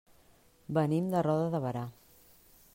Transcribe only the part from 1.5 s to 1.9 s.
de Berà.